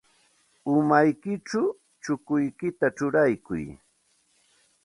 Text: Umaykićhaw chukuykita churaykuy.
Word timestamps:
Umaykićhaw 0.75 1.67
chukuykita 2.03 2.87
churaykuy. 2.97 3.63